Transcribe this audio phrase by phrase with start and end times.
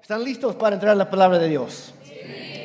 [0.00, 1.92] ¿Están listos para entrar a la palabra de Dios?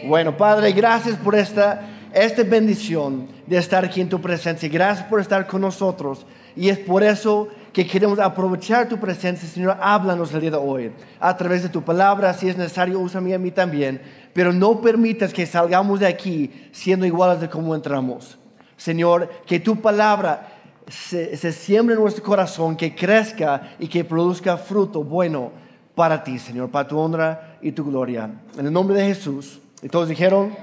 [0.06, 1.82] Bueno, Padre, gracias por esta,
[2.14, 4.70] esta bendición de estar aquí en tu presencia.
[4.70, 6.26] Gracias por estar con nosotros.
[6.56, 9.50] Y es por eso que queremos aprovechar tu presencia.
[9.50, 10.92] Señor, háblanos el día de hoy.
[11.20, 14.02] A través de tu palabra, si es necesario, úsame a mí también.
[14.32, 18.38] Pero no permitas que salgamos de aquí siendo iguales de como entramos.
[18.78, 20.48] Señor, que tu palabra
[20.88, 25.63] se, se siembre en nuestro corazón, que crezca y que produzca fruto bueno
[25.96, 28.30] para ti, Señor, para tu honra y tu gloria.
[28.58, 29.60] En el nombre de Jesús.
[29.82, 30.56] Y todos dijeron,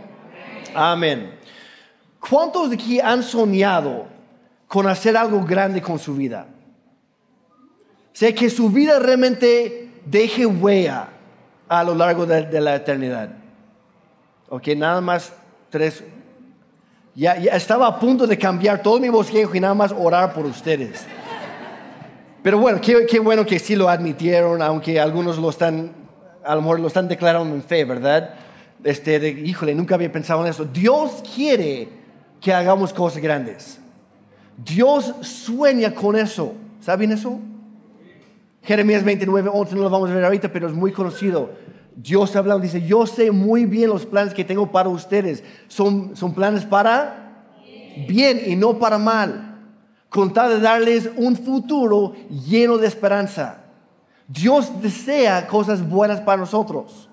[0.74, 1.38] amén.
[2.18, 4.06] ¿Cuántos de aquí han soñado
[4.66, 6.46] con hacer algo grande con su vida?
[8.12, 11.08] Sé que su vida realmente deje huella
[11.68, 13.30] a lo largo de, la eternidad.
[14.48, 15.32] Ok, nada más
[15.70, 16.02] tres.
[17.14, 20.44] Ya, ya, estaba a punto de cambiar todo mi bosquejo y nada más orar por
[20.44, 21.06] ustedes.
[22.42, 25.92] Pero bueno, qué, bueno que sí lo admitieron, aunque algunos lo están,
[26.42, 28.34] a lo mejor lo están declarando en fe, ¿verdad?
[28.82, 30.64] Este, de, híjole, nunca había pensado en eso.
[30.64, 31.88] Dios quiere
[32.40, 33.78] que hagamos cosas grandes.
[34.56, 36.54] Dios sueña con eso.
[36.80, 37.38] ¿Saben eso?
[38.62, 41.50] Jeremías 29, 11, no lo vamos a ver ahorita, pero es muy conocido.
[41.94, 45.44] Dios habla, dice, yo sé muy bien los planes que tengo para ustedes.
[45.68, 47.44] Son, son planes para
[48.08, 49.49] bien y no para mal
[50.10, 53.58] con tal de darles un futuro lleno de esperanza.
[54.26, 57.08] Dios desea cosas buenas para nosotros.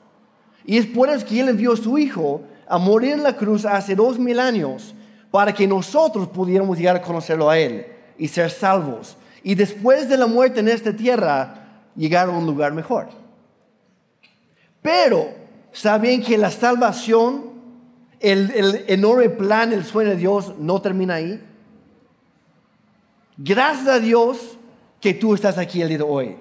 [0.65, 3.63] Y es por eso que Él envió a su Hijo a morir en la cruz
[3.65, 4.93] hace dos mil años
[5.31, 7.85] para que nosotros pudiéramos llegar a conocerlo a Él
[8.17, 9.15] y ser salvos.
[9.43, 13.09] Y después de la muerte en esta tierra, llegar a un lugar mejor.
[14.81, 15.29] Pero,
[15.71, 17.51] ¿saben que la salvación,
[18.19, 21.46] el, el enorme plan, el sueño de Dios no termina ahí?
[23.37, 24.57] Gracias a Dios
[24.99, 26.37] que tú estás aquí el día de hoy.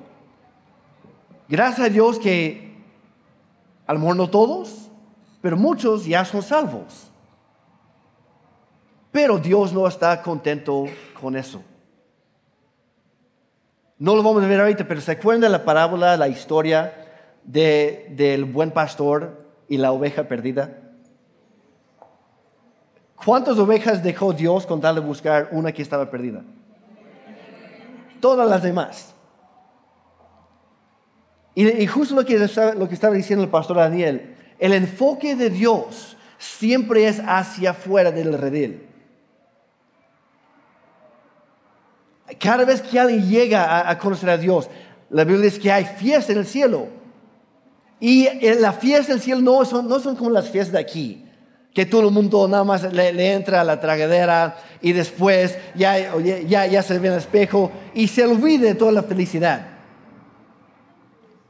[1.47, 2.75] Gracias a Dios que,
[3.87, 4.91] a lo mejor no todos,
[5.43, 7.11] pero muchos ya son salvos.
[9.13, 10.87] Pero Dios no está contento
[11.21, 11.63] con eso.
[13.99, 16.95] No lo vamos a ver ahorita, pero ¿se acuerdan de la parábola, la historia
[17.45, 20.79] del buen pastor y la oveja perdida?
[23.23, 26.43] ¿Cuántas ovejas dejó Dios con tal de buscar una que estaba perdida?
[28.27, 29.15] Todas las demás.
[31.55, 32.37] Y, justo lo que,
[32.77, 38.11] lo que estaba diciendo el pastor Daniel, el enfoque de Dios siempre es hacia afuera
[38.11, 38.85] del redil.
[42.41, 44.69] Cada vez que alguien llega a, conocer a Dios,
[45.09, 46.89] la Biblia dice que hay fiesta en el cielo.
[48.01, 48.29] Y
[48.59, 51.26] la fiesta en el cielo no son, no son como las fiestas de aquí
[51.77, 56.17] que todo el mundo nada más le, entra a la tragadera y después ya,
[56.49, 59.67] ya, ya se ve en el espejo y se olvide de toda la felicidad.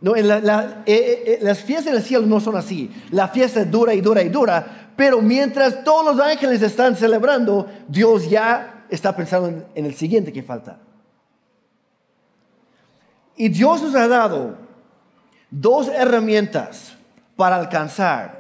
[0.01, 2.91] No, eh, eh, eh, las fiestas del cielo no son así.
[3.13, 8.29] La fiesta dura y dura y dura, pero mientras todos los ángeles están celebrando, Dios
[8.29, 10.81] ya está pensando en, en el siguiente que falta.
[13.37, 14.57] Y Dios nos ha dado
[15.53, 16.95] dos herramientas
[17.37, 18.36] para alcanzar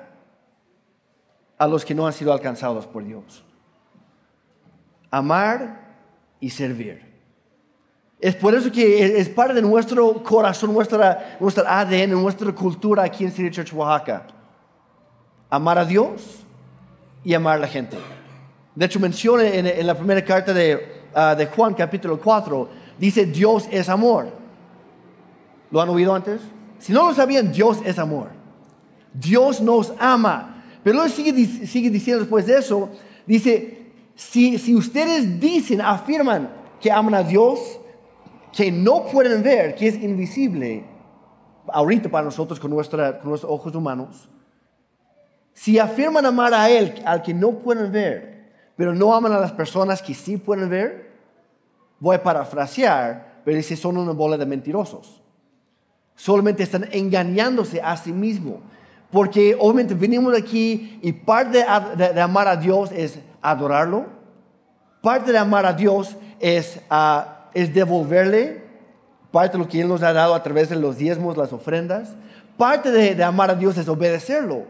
[1.58, 3.44] a los que no han sido alcanzados por Dios.
[5.10, 5.96] Amar
[6.40, 7.06] y servir.
[8.18, 13.24] Es por eso que es parte de nuestro corazón, nuestra, nuestra ADN, nuestra cultura aquí
[13.24, 14.26] en City Church Oaxaca.
[15.50, 16.44] Amar a Dios
[17.22, 17.96] y amar a la gente.
[18.74, 22.68] De hecho, menciona en, la primera carta de, ah, de Juan, capítulo 4,
[22.98, 24.28] dice Dios es amor.
[25.70, 26.40] ¿Lo han oído antes?
[26.78, 28.28] Si no lo sabían, Dios es amor.
[29.12, 30.55] Dios nos ama.
[30.86, 32.88] Pero luego sigue, sigue diciendo después de eso,
[33.26, 36.48] dice, si, si ustedes dicen, afirman
[36.80, 37.80] que aman a Dios,
[38.52, 40.84] que no pueden ver, que es invisible,
[41.66, 44.28] ahorita para nosotros con, nuestra, con nuestros ojos humanos,
[45.52, 49.50] si afirman amar a Él, al que no pueden ver, pero no aman a las
[49.50, 51.10] personas que sí pueden ver,
[51.98, 55.20] voy a parafrasear, pero dice, son una bola de mentirosos.
[56.14, 58.60] Solamente están engañándose a sí mismos
[59.10, 61.64] porque obviamente venimos aquí y parte
[61.96, 64.06] de, amar a Dios es adorarlo.
[65.00, 68.66] Parte de amar a Dios es, ah, es devolverle
[69.36, 72.16] parte de lo que Él nos ha dado a través de los diezmos, las ofrendas.
[72.56, 74.64] Parte de, de amar a Dios es obedecerlo.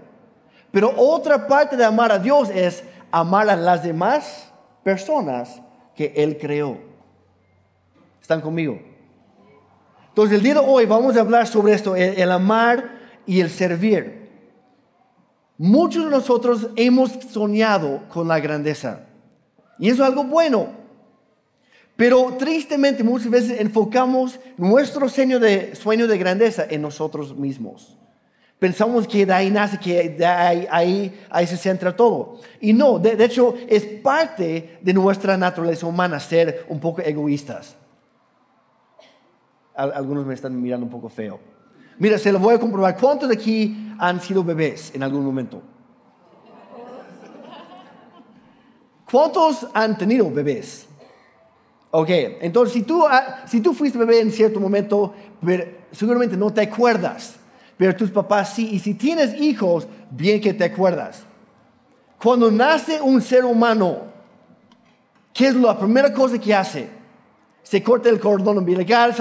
[0.73, 4.51] Pero otra parte de amar a Dios es amar a las demás
[4.83, 5.63] personas
[5.95, 6.79] que Él creó.
[8.21, 8.81] ¿Están conmigo?
[10.09, 12.91] Entonces el día de hoy vamos a hablar sobre esto, el amar
[13.25, 14.26] y el servir.
[15.59, 19.07] Muchos de nosotros hemos soñado con la grandeza.
[19.79, 20.69] Y eso es algo bueno.
[21.97, 27.97] Pero tristemente muchas veces enfocamos nuestro sueño de, grandeza en nosotros mismos.
[28.59, 32.41] Pensamos que de ahí nace, que de ahí, ahí, se centra todo.
[32.61, 37.77] Y no, de, hecho es parte de nuestra naturaleza humana ser un poco egoístas.
[39.75, 41.56] Algunos me están mirando un poco feo.
[41.99, 42.97] Mira, se lo voy a comprobar.
[42.97, 45.63] ¿Cuántos de aquí han sido bebés en algún momento?
[49.11, 50.87] ¿Cuántos han tenido bebés?
[51.93, 52.09] Ok,
[52.41, 53.05] entonces si tú,
[53.47, 55.15] si tú fuiste bebé en cierto momento,
[55.93, 57.39] seguramente no te acuerdas
[57.77, 58.69] pero tus papás sí.
[58.73, 61.23] Y si tienes hijos, bien que te acuerdas.
[62.23, 64.05] Cuando nace un ser humano,
[65.33, 66.89] ¿qué es la primera cosa que hace?
[67.63, 69.15] Se corta el cordón umbilical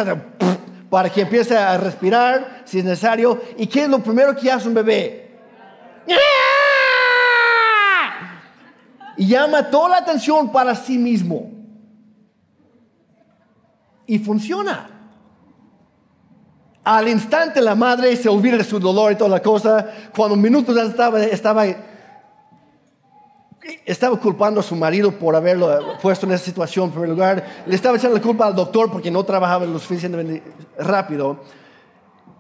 [0.96, 3.42] para que empiece a respirar si es necesario.
[3.58, 5.30] ¿Y qué es lo primero que hace un bebé?
[9.18, 11.52] Y llama toda la atención para sí mismo.
[14.08, 14.90] Y funciona.
[16.86, 19.92] Al instante la madre se olvida de su dolor y toda la cosa.
[20.16, 21.66] Cuando minutos estaba, estaba,
[23.86, 27.46] estaba culpando a su marido por haberlo puesto en esa situación en primer lugar.
[27.66, 30.44] Le estaba echando la culpa al doctor porque no trabajaba lo suficientemente
[30.78, 31.40] rápido.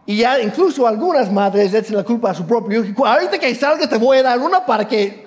[0.05, 3.05] Y ya incluso algunas madres echan la culpa a su propio hijo.
[3.05, 5.25] Ahorita que salga te voy a dar una para que...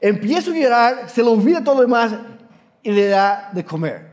[0.00, 2.12] Empiezo a llorar, se lo olvida todo lo demás
[2.82, 4.10] y le da de comer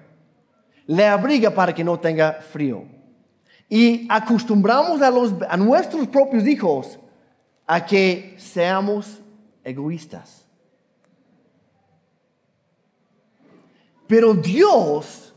[0.88, 2.86] le abriga para que no tenga frío.
[3.70, 6.98] Y acostumbramos a, los, a nuestros propios hijos
[7.68, 9.20] a que seamos
[9.64, 10.46] egoístas.
[14.08, 15.34] Pero Dios,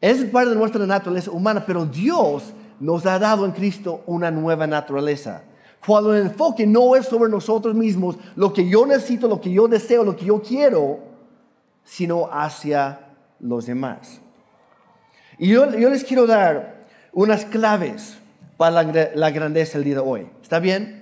[0.00, 4.66] es parte de nuestra naturaleza humana, pero Dios nos ha dado en Cristo una nueva
[4.66, 5.44] naturaleza.
[5.86, 9.68] Cuando el enfoque no es sobre nosotros mismos, lo que yo necesito, lo que yo
[9.68, 11.00] deseo, lo que yo quiero,
[11.84, 13.00] sino hacia
[13.38, 14.20] los demás.
[15.38, 18.18] Y yo, les quiero dar unas claves
[18.56, 20.28] para la, grandeza el día de hoy.
[20.40, 21.01] ¿Está bien?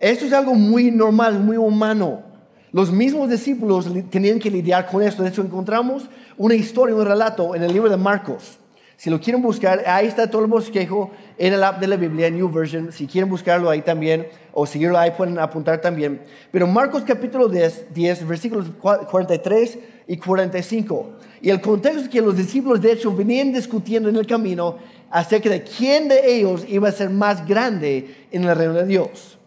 [0.00, 2.22] Esto es algo muy normal, muy humano.
[2.70, 5.22] Los mismos discípulos tenían que lidiar con esto.
[5.22, 6.04] De hecho, encontramos
[6.36, 8.58] una historia, un relato en el libro de Marcos.
[8.96, 12.30] Si lo quieren buscar, ahí está todo el bosquejo en el app de la Biblia,
[12.30, 12.92] New Version.
[12.92, 16.20] Si quieren buscarlo ahí también o seguirlo ahí, pueden apuntar también.
[16.50, 19.78] Pero Marcos capítulo 10, 10 versículos 43
[20.08, 21.10] y 45.
[21.40, 24.78] Y el contexto es que los discípulos de hecho venían discutiendo en el camino
[25.10, 29.37] acerca de quién de ellos iba a ser más grande en el reino de Dios.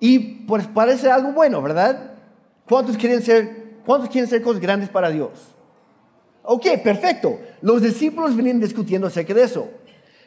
[0.00, 2.14] Y pues parece algo bueno, ¿verdad?
[2.66, 5.30] ¿Cuántos quieren ser, cuántos quieren ser cosas grandes para Dios?
[6.42, 7.38] Ok, perfecto.
[7.60, 9.68] Los discípulos venían discutiendo acerca de eso.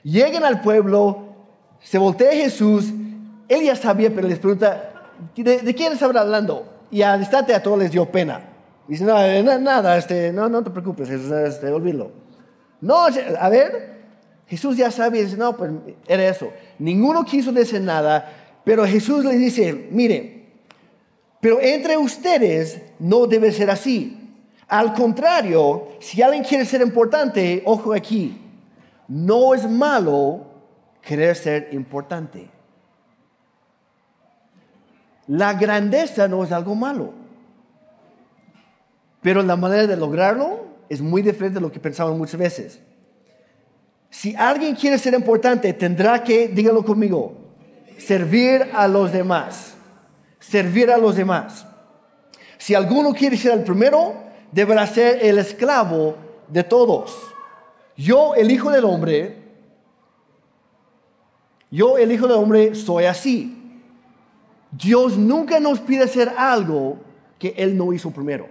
[0.03, 1.33] Llegan al pueblo,
[1.81, 2.93] se voltea Jesús,
[3.47, 4.91] él ya sabía, pero les pregunta,
[5.35, 6.69] ¿de, quién estaba hablando?
[6.91, 8.41] Y al instante a todos les dio pena.
[8.87, 12.11] Dice, no, eh, nada, este, no, no te preocupes, Jesús, este, olvídalo.
[12.81, 13.05] No,
[13.39, 14.01] a ver,
[14.47, 15.71] Jesús ya sabe, dice, no, pues
[16.07, 16.51] era eso.
[16.79, 18.29] Ninguno quiso decir nada,
[18.63, 20.45] pero Jesús le dice, mire,
[21.41, 24.17] pero entre ustedes no debe ser así.
[24.67, 28.39] Al contrario, si alguien quiere ser importante, ojo aquí,
[29.09, 30.47] no es malo
[31.01, 32.49] querer ser importante.
[35.27, 37.13] La grandeza no es algo malo.
[39.21, 42.79] Pero la manera de lograrlo es muy diferente de lo que pensamos muchas veces.
[44.09, 47.42] Si alguien quiere ser importante, tendrá que, dígalo conmigo,
[47.97, 49.75] servir a los demás.
[50.39, 51.65] Servir a los demás.
[52.57, 54.13] Si alguno quiere ser el primero,
[54.51, 56.15] deberá ser el esclavo
[56.47, 57.17] de todos.
[57.95, 59.37] Yo, el Hijo del Hombre,
[61.69, 63.81] yo, el Hijo del Hombre, soy así.
[64.71, 66.97] Dios nunca nos pide hacer algo
[67.37, 68.47] que Él no hizo primero.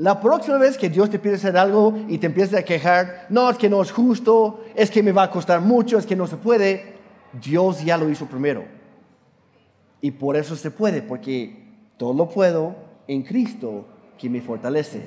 [0.00, 3.50] La próxima vez que Dios te pide hacer algo y te empiezas a quejar, no,
[3.50, 6.26] es que no es justo, es que me va a costar mucho, es que no
[6.26, 6.94] se puede,
[7.34, 8.64] Dios ya lo hizo primero.
[10.00, 11.66] Y por eso se puede, porque
[11.98, 12.76] todo lo puedo
[13.08, 13.84] en Cristo
[14.16, 15.06] que me fortalece.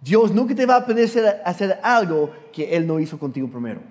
[0.00, 1.10] Dios nunca te va a pedir
[1.44, 3.82] hacer algo que Él no hizo contigo primero.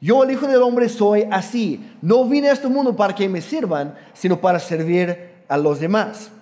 [0.00, 1.88] Yo, el Hijo del Hombre, soy así.
[2.02, 6.32] No vine a este mundo para que me sirvan, sino para servir a los demás.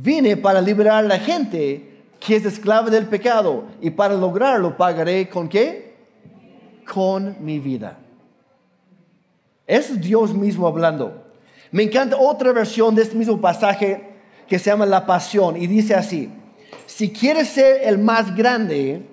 [0.00, 5.28] Vine para liberar a la gente que es esclava del pecado y para lograrlo pagaré
[5.28, 5.96] con qué?
[6.86, 7.98] Con mi vida.
[9.66, 11.24] Es Dios mismo hablando.
[11.72, 14.08] Me encanta otra versión de este mismo pasaje
[14.46, 16.30] que se llama La Pasión y dice así,
[16.86, 19.04] si quieres ser el más grande,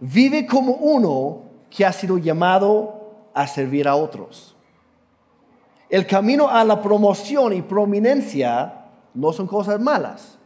[0.00, 4.54] vive como uno que ha sido llamado a servir a otros.
[5.88, 8.82] El camino a la promoción y prominencia
[9.16, 10.38] no son cosas malas.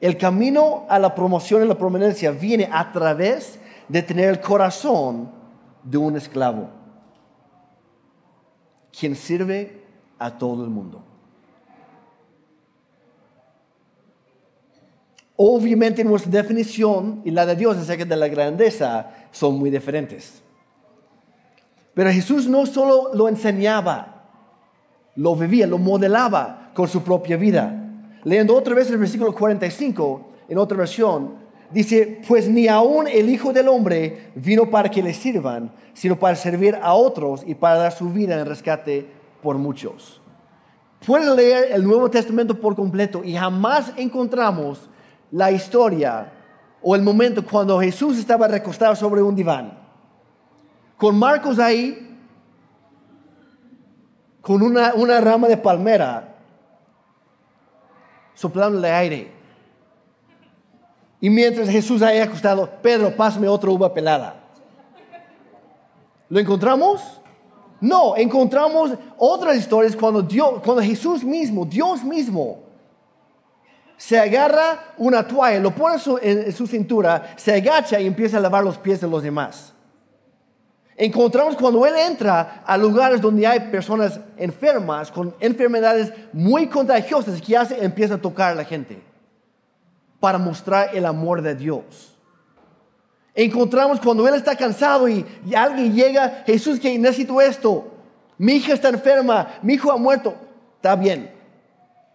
[0.00, 5.30] El camino a la promoción y la prominencia viene a través de tener el corazón
[5.82, 6.70] de un esclavo,
[8.98, 9.84] quien sirve
[10.18, 11.02] a todo el mundo.
[15.36, 20.42] Obviamente nuestra definición y la de Dios acerca de la grandeza son muy diferentes.
[21.94, 24.24] Pero Jesús no solo lo enseñaba,
[25.16, 27.79] lo vivía, lo modelaba con su propia vida.
[28.24, 31.34] Leyendo otra vez el versículo 45, en otra versión,
[31.70, 36.36] dice, pues ni aún el Hijo del Hombre vino para que le sirvan, sino para
[36.36, 39.06] servir a otros y para dar su vida en rescate
[39.42, 40.20] por muchos.
[41.06, 44.90] Puedes leer el Nuevo Testamento por completo y jamás encontramos
[45.30, 46.32] la historia
[46.82, 49.78] o el momento cuando Jesús estaba recostado sobre un diván,
[50.96, 52.18] con Marcos ahí,
[54.42, 56.29] con una, una rama de palmera,
[58.40, 59.30] soplándole aire.
[61.20, 64.34] Y mientras Jesús ahí acostado, Pedro, pásame otra uva pelada.
[66.30, 67.20] ¿Lo encontramos?
[67.82, 72.60] No, encontramos otras historias cuando, Dios, cuando Jesús mismo, Dios mismo,
[73.98, 78.64] se agarra una toalla, lo pone en su cintura, se agacha y empieza a lavar
[78.64, 79.74] los pies de los demás.
[81.02, 87.56] Encontramos cuando Él entra a lugares donde hay personas enfermas, con enfermedades muy contagiosas, que
[87.56, 87.82] hace?
[87.82, 89.02] Empieza a tocar a la gente
[90.20, 92.18] para mostrar el amor de Dios.
[93.34, 95.24] Encontramos cuando Él está cansado y,
[95.56, 97.94] alguien llega, Jesús, que necesito esto,
[98.36, 100.34] mi hija está enferma, mi hijo ha muerto,
[100.76, 101.32] está bien,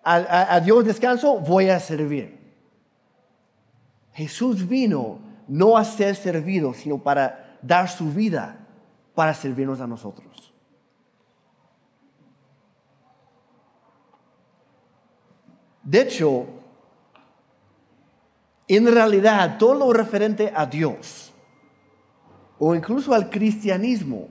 [0.04, 2.38] a, Dios descanso, voy a servir.
[4.14, 8.60] Jesús vino no a ser servido, sino para dar su vida
[9.16, 10.54] para servirnos a nosotros.
[15.82, 16.48] De hecho,
[18.68, 21.32] en realidad, todo lo referente a Dios,
[22.58, 24.28] o incluso al cristianismo,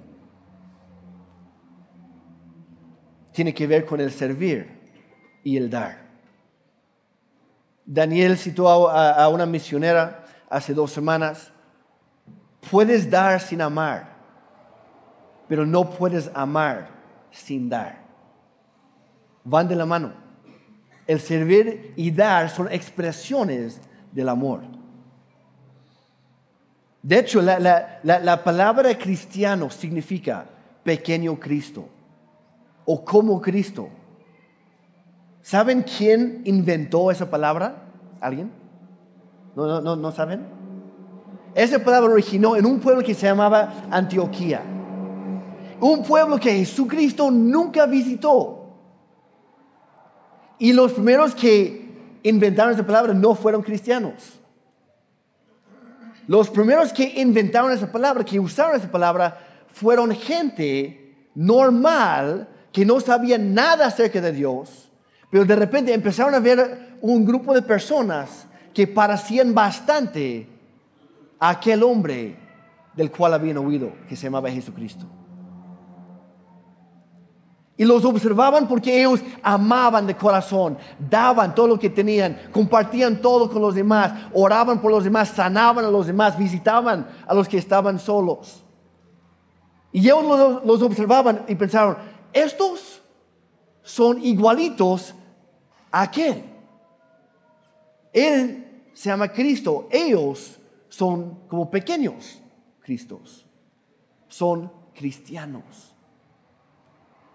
[3.32, 4.68] tiene que ver con el servir
[5.42, 6.04] y el dar.
[7.84, 11.52] Daniel citó a, una misionera hace dos semanas,
[12.70, 14.13] puedes dar sin amar,
[15.54, 16.88] pero no puedes amar
[17.30, 18.02] sin dar.
[19.44, 20.12] Van de la mano.
[21.06, 23.80] El servir y dar son expresiones
[24.10, 24.62] del amor.
[27.00, 30.44] De hecho, la, la, palabra cristiano significa
[30.82, 31.88] pequeño Cristo
[32.84, 33.88] o como Cristo.
[35.40, 37.76] ¿Saben quién inventó esa palabra?
[38.20, 38.50] ¿Alguien?
[39.54, 40.48] ¿No, no, no, no saben?
[41.54, 44.74] Esa palabra originó en un pueblo que se llamaba Antioquía.
[45.84, 48.60] Un pueblo que Jesucristo nunca visitó.
[50.58, 54.40] Y los primeros que inventaron esa palabra no fueron cristianos.
[56.26, 59.38] Los primeros que inventaron esa palabra, que usaron esa palabra,
[59.72, 64.84] fueron gente normal que no sabía nada acerca de Dios
[65.34, 70.46] pero de repente empezaron a ver un grupo de personas que parecían bastante
[71.40, 72.36] a aquel hombre
[72.94, 75.06] del cual habían oído, que se llamaba Jesucristo.
[77.76, 83.50] Y los observaban porque ellos amaban de corazón, daban todo lo que tenían, compartían todo
[83.50, 87.58] con los demás, oraban por los demás, sanaban a los demás, visitaban a los que
[87.58, 88.62] estaban solos.
[89.90, 91.96] Y ellos los, observaban y pensaron,
[92.32, 93.00] estos
[93.82, 95.14] son igualitos
[95.96, 96.44] ¿A quién?
[98.12, 99.86] Él se llama Cristo.
[99.92, 102.40] Ellos son como pequeños
[102.80, 103.46] Cristos.
[104.26, 105.93] Son cristianos.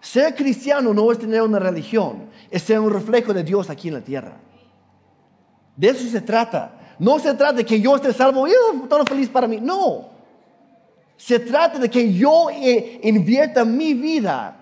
[0.00, 3.94] Ser cristiano no es tener una religión, es ser un reflejo de Dios aquí en
[3.94, 4.36] la tierra.
[5.76, 6.76] De eso se trata.
[6.98, 8.52] No se trata de que yo esté salvo y
[8.88, 9.58] todo feliz para mí.
[9.60, 10.08] No.
[11.16, 14.56] Se trata de que yo eh, invierta mi vida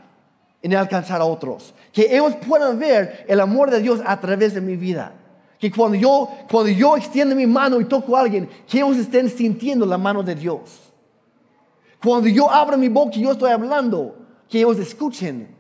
[0.63, 1.75] en alcanzar a otros.
[1.93, 5.13] Que ellos puedan ver el amor de Dios a través de mi vida.
[5.59, 9.29] Que cuando yo, cuando yo extiendo mi mano y toco a alguien, que ellos estén
[9.29, 10.93] sintiendo la mano de Dios.
[12.01, 14.18] Cuando yo abro mi boca y yo estoy hablando,
[14.49, 15.55] que ellos escuchen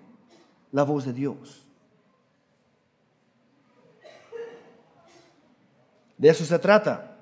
[0.72, 1.66] la voz de Dios.
[6.16, 7.16] De eso se trata.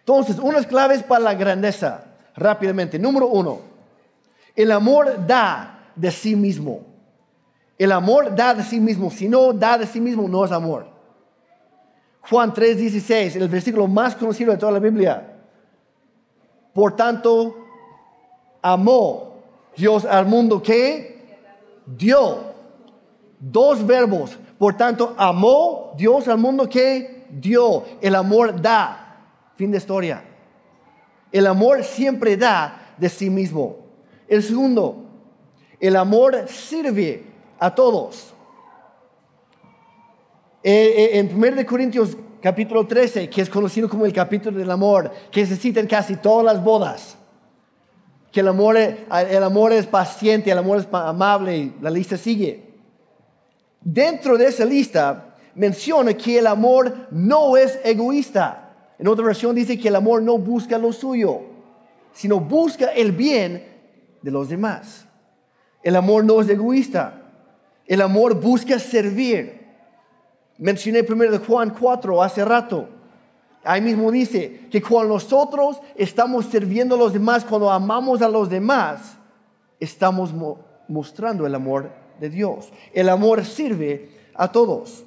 [0.00, 2.04] Entonces, unas claves para la grandeza,
[2.36, 2.98] rápidamente.
[2.98, 3.60] Número uno,
[4.54, 6.84] el amor da de sí mismo.
[7.78, 9.10] El amor da de sí mismo.
[9.10, 10.86] Si no da de sí mismo, no es amor.
[12.22, 15.38] Juan 3:16, el versículo más conocido de toda la Biblia.
[16.74, 17.56] Por tanto,
[18.60, 19.29] amó
[19.76, 21.38] Dios al mundo que
[21.86, 22.50] dio.
[23.38, 24.38] Dos verbos.
[24.58, 29.16] Por tanto, amó Dios al mundo que dio, el amor da.
[29.56, 30.24] Fin de historia.
[31.32, 33.76] El amor siempre da de sí mismo.
[34.28, 35.04] El segundo,
[35.78, 37.24] el amor sirve
[37.58, 38.34] a todos.
[40.62, 45.10] Eh, eh, en 1 Corintios capítulo 13, que es conocido como el capítulo del amor,
[45.30, 47.16] que se cita en casi todas las bodas,
[48.30, 52.64] que el amor, es paciente, el amor es amable, y la lista sigue.
[53.80, 58.74] Dentro de esa lista menciona que el amor no es egoísta.
[58.98, 61.40] En otra versión dice que el amor no busca lo suyo,
[62.12, 63.66] sino busca el bien
[64.22, 65.06] de los demás.
[65.82, 67.22] El amor no es egoísta.
[67.86, 69.66] El amor busca servir.
[70.58, 72.88] Mencioné primero de Juan 4 hace rato.
[73.62, 78.48] Ahí mismo dice que cuando nosotros estamos sirviendo a los demás, cuando amamos a los
[78.48, 79.18] demás,
[79.78, 80.30] estamos
[80.88, 82.72] mostrando el amor de Dios.
[82.92, 85.04] El amor sirve a todos.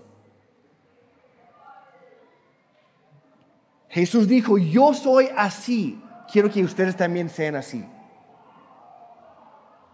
[3.89, 7.86] Jesús dijo, yo soy así, quiero que ustedes también sean así.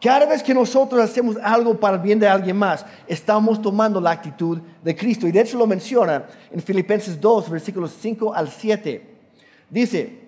[0.02, 4.12] Cada vez que nosotros hacemos algo para el bien de alguien más, estamos tomando la
[4.12, 5.28] actitud de Cristo.
[5.28, 9.18] Y de hecho lo menciona en Filipenses 2, versículos 5 al 7.
[9.70, 10.20] Dice,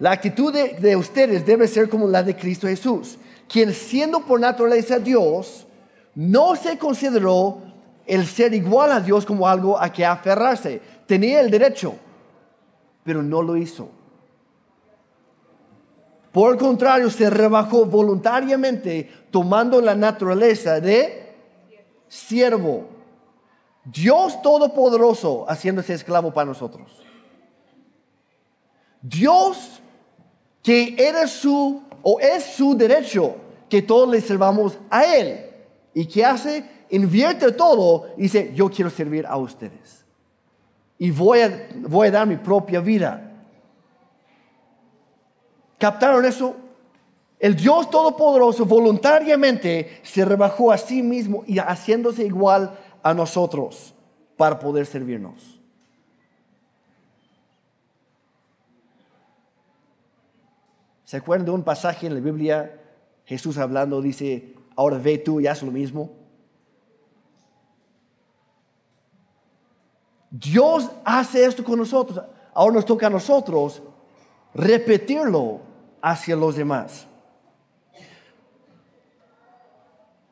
[0.00, 4.40] la actitud de, de, ustedes debe ser como la de Cristo Jesús, quien siendo por
[4.40, 5.66] naturaleza Dios,
[6.16, 7.62] no se consideró
[8.04, 10.80] el ser igual a Dios como algo a que aferrarse.
[11.06, 11.94] Tenía el derecho,
[13.04, 13.90] pero no lo hizo
[16.38, 21.34] por el contrario, se rebajó voluntariamente tomando la naturaleza de
[22.06, 22.86] siervo.
[23.84, 27.02] Dios Todopoderoso haciéndose esclavo para nosotros.
[29.02, 29.82] Dios
[30.62, 33.34] que era su o es su derecho
[33.68, 35.44] que todos le servamos a Él.
[35.92, 36.62] ¿Y que hace?
[36.90, 40.04] Invierte todo y dice, yo quiero servir a ustedes.
[40.98, 43.27] Y voy a, voy a dar mi propia vida.
[45.78, 46.56] ¿Captaron eso?
[47.38, 53.94] El Dios Todopoderoso voluntariamente se rebajó a sí mismo y haciéndose igual a nosotros
[54.36, 55.60] para poder servirnos.
[61.04, 62.80] ¿Se acuerdan de un pasaje en la Biblia?
[63.24, 66.10] Jesús hablando dice, ahora ve tú y haz lo mismo.
[70.30, 72.22] Dios hace esto con nosotros.
[72.52, 73.80] Ahora nos toca a nosotros
[74.54, 75.67] repetirlo
[76.02, 77.06] hacia los demás.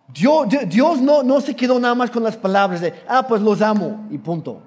[0.08, 4.06] Dios, no, no, se quedó nada más con las palabras de, ah, pues los amo
[4.10, 4.62] y punto.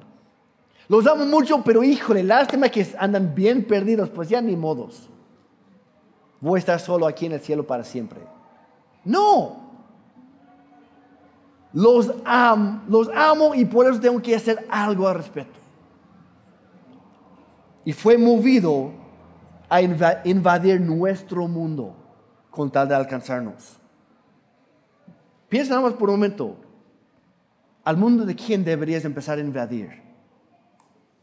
[0.87, 5.09] Los amo mucho, pero híjole, lástima que andan bien perdidos, pues ya ni modos.
[6.41, 8.19] Voy a estar solo aquí en el cielo para siempre.
[9.03, 9.69] No.
[11.73, 15.59] Los, amo, los amo y por eso tengo que hacer algo al respecto.
[17.85, 18.91] Y fue movido
[19.69, 21.95] a invadir nuestro mundo
[22.49, 23.77] con tal de alcanzarnos.
[25.47, 26.57] Piensa por un momento,
[27.83, 30.01] al mundo de quién deberías empezar a invadir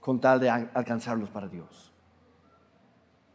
[0.00, 1.92] con tal de alcanzarlos para Dios.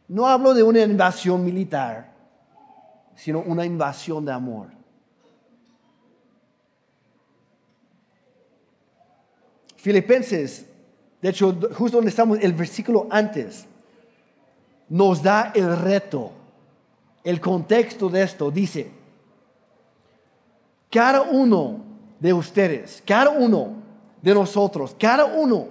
[0.08, 2.12] No hablo de una invasión militar,
[3.14, 4.68] sino una invasión de amor.
[9.76, 10.66] Filipenses,
[11.20, 13.66] de hecho, justo donde estamos, el versículo antes,
[14.88, 16.32] nos da el reto,
[17.24, 18.50] el contexto de esto.
[18.50, 18.90] Dice,
[20.90, 21.80] cada uno
[22.20, 23.74] de ustedes, cada uno
[24.20, 25.68] de nosotros, cada uno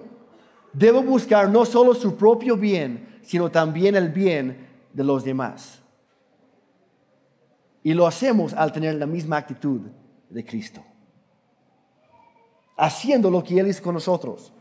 [0.74, 5.80] debe buscar no solo su propio bien, sino también el bien de los demás.
[7.84, 9.82] Y lo hacemos al tener la misma actitud
[10.30, 10.84] de Cristo.
[12.78, 14.54] Haciendo lo que Él hizo con nosotros.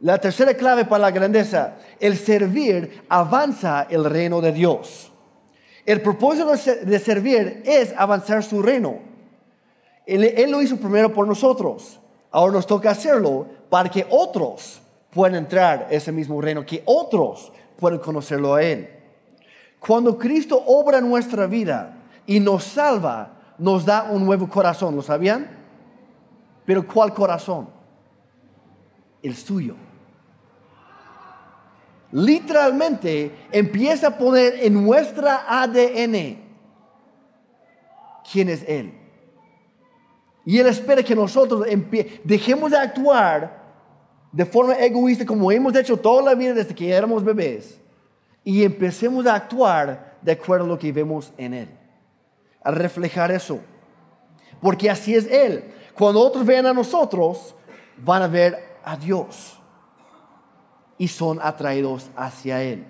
[0.00, 5.10] La tercera clave para la grandeza, el servir avanza el reino de Dios.
[5.84, 9.00] El propósito de servir es avanzar su reino.
[10.06, 11.98] Él, lo hizo primero por nosotros.
[12.30, 14.80] Ahora nos toca hacerlo para que otros
[15.10, 18.88] puedan entrar a ese mismo reino, que otros puedan conocerlo a Él.
[19.80, 25.48] Cuando Cristo obra nuestra vida y nos salva, nos da un nuevo corazón, ¿lo sabían?
[26.64, 27.68] Pero ¿cuál corazón?
[29.22, 29.87] El suyo
[32.12, 36.38] literalmente empieza a poner en nuestra ADN
[38.30, 38.94] quién es Él.
[40.44, 41.66] Y Él espera que nosotros
[42.24, 43.58] dejemos de actuar
[44.32, 47.80] de forma egoísta como hemos hecho toda la vida desde que éramos bebés
[48.44, 51.68] y empecemos a actuar de acuerdo a lo que vemos en Él.
[52.62, 53.60] A reflejar eso.
[54.60, 55.64] Porque así es Él.
[55.94, 57.54] Cuando otros vean a nosotros,
[57.98, 59.57] van a ver a Dios.
[60.98, 62.84] Y son atraídos hacia Él.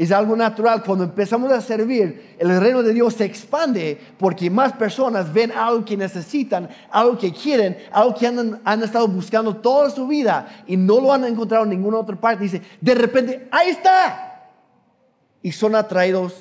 [0.00, 0.82] Es algo natural.
[0.82, 5.84] Cuando empezamos a servir, el reino de Dios se expande porque más personas ven algo
[5.84, 10.78] que necesitan, algo que quieren, algo que han, han estado buscando toda su vida y
[10.78, 12.44] no lo han encontrado en ninguna otra parte.
[12.44, 14.52] Dice, de repente, ahí está.
[15.42, 16.34] Y son atraídos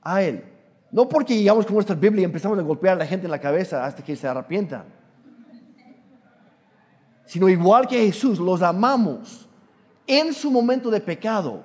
[0.00, 0.44] a Él.
[0.90, 3.40] No porque llegamos con nuestra Biblia y empezamos a golpear a la gente en la
[3.40, 4.84] cabeza hasta que se arrepientan.
[7.26, 9.50] Sino igual que Jesús, los amamos
[10.06, 11.62] en su momento de pecado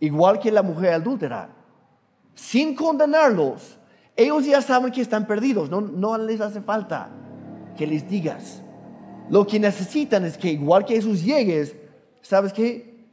[0.00, 1.48] igual que la mujer adúltera,
[2.34, 3.78] sin condenarlos,
[4.16, 7.08] ellos ya saben que están perdidos, no, no les hace falta
[7.76, 8.62] que les digas.
[9.30, 11.74] Lo que necesitan es que igual que Jesús llegues,
[12.20, 13.06] ¿sabes qué?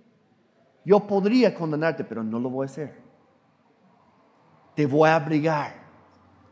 [0.83, 3.01] Yo podría condenarte, pero no lo voy a hacer.
[4.75, 5.73] Te voy a abrigar,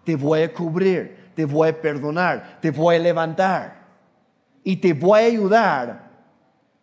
[0.03, 3.87] te voy a cubrir, te voy a perdonar, te voy a levantar
[4.63, 6.08] y te voy a ayudar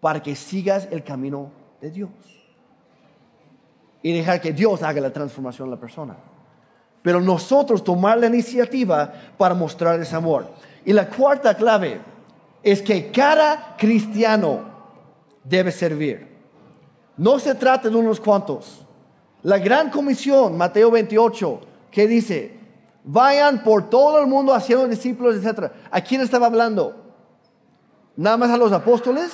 [0.06, 2.10] para que sigas el camino de Dios
[4.02, 6.16] y dejar que Dios haga la transformación en la persona.
[7.02, 10.46] Pero nosotros tomar la iniciativa para mostrar ese amor.
[10.84, 12.00] Y la cuarta clave
[12.62, 14.60] es que cada cristiano
[15.42, 16.28] debe servir.
[17.16, 18.86] No se trata de unos cuantos.
[19.42, 22.60] La gran comisión, Mateo 28, que dice,
[23.02, 25.72] vayan por todo el mundo haciendo discípulos, etc.
[25.90, 26.94] ¿A quién estaba hablando?
[28.14, 29.32] ¿Nada más a los apóstoles?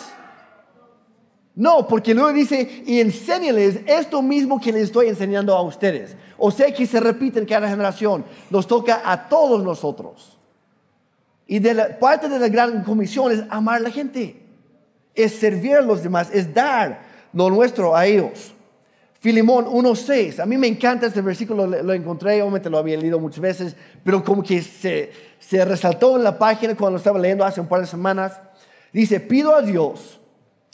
[1.54, 6.16] No, porque luego dice, y enséñales esto mismo que les estoy enseñando a ustedes.
[6.38, 8.24] O sea que se repite en cada generación.
[8.50, 10.38] Nos toca a todos nosotros.
[11.46, 14.42] Y de la, parte de la gran comisión es amar a la gente.
[15.14, 17.02] Es servir a los demás, es dar
[17.34, 18.54] lo nuestro a ellos.
[19.20, 23.38] Filimón 1.6, a mí me encanta este versículo, lo, encontré, obviamente lo había leído muchas
[23.38, 27.60] veces, pero como que se, se resaltó en la página cuando lo estaba leyendo hace
[27.60, 28.40] un par de semanas.
[28.92, 30.18] Dice, pido a Dios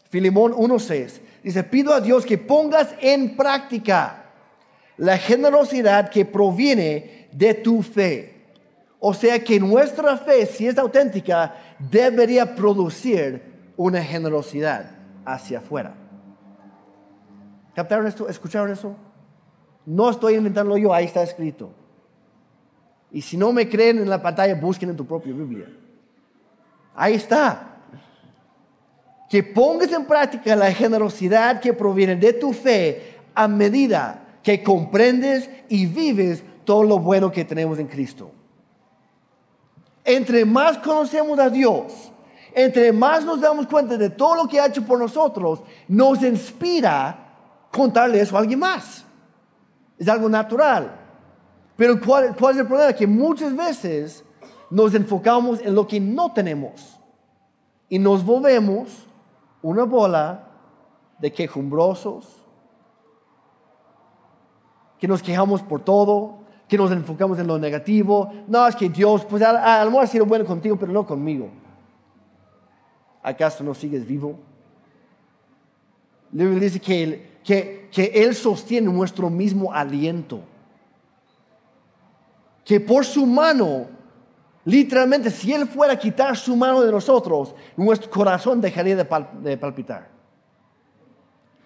[0.09, 1.21] Filimón 1.6.
[1.43, 4.25] Dice, pido a Dios que pongas en práctica
[4.97, 8.35] la generosidad que proviene de tu fe.
[8.99, 13.43] O sea que nuestra fe, si es auténtica, debería producir
[13.77, 14.91] una generosidad
[15.25, 15.95] hacia afuera.
[17.75, 18.29] ¿Captaron esto?
[18.29, 18.97] ¿Escucharon eso?
[19.87, 21.71] No estoy inventando yo, ahí está escrito.
[23.13, 25.67] Y si no me creen en la pantalla, busquen en tu propia Biblia.
[26.95, 27.68] Ahí está
[29.29, 35.49] que pongas en práctica la generosidad que proviene de tu fe a medida que comprendes
[35.69, 38.31] y vives todo lo bueno que tenemos en Cristo.
[40.05, 42.11] Entre más conocemos a Dios,
[42.55, 47.27] entre más nos damos cuenta de todo lo que ha hecho por nosotros, nos inspira
[47.71, 49.05] contarle eso a alguien más.
[49.99, 50.95] Es algo natural.
[51.77, 52.93] Pero ¿cuál, cuál es el problema?
[52.95, 54.25] Que muchas veces
[54.71, 56.99] nos enfocamos en lo que no tenemos
[57.89, 59.08] y nos volvemos
[59.63, 60.45] una bola
[61.19, 62.37] de quejumbrosos,
[64.99, 68.33] que nos quejamos por todo, que nos enfocamos en lo negativo.
[68.47, 71.49] No, es que Dios, pues a, lo mejor ha sido bueno contigo, pero no conmigo.
[73.23, 74.39] ¿Acaso no sigues vivo?
[76.33, 80.41] Luego dice que, que, que Él sostiene nuestro mismo aliento.
[82.65, 83.98] Que por su mano
[84.69, 90.11] Literalmente, si Él fuera a quitar su mano de nosotros, nuestro corazón dejaría de, palpitar.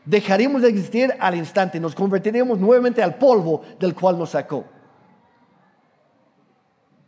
[0.05, 4.65] Dejaríamos de existir al instante, nos convertiríamos nuevamente al polvo del cual nos sacó.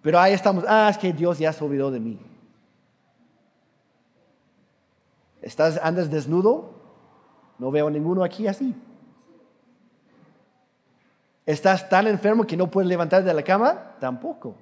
[0.03, 2.19] Pero ahí estamos, ah, es que Dios ya se olvidó de mí.
[5.43, 6.75] ¿Estás, ¿Andas desnudo?
[7.57, 8.75] No veo ninguno aquí así.
[11.47, 13.95] ¿Estás tan enfermo que no puedes levantarte de la cama?
[14.01, 14.57] Tampoco.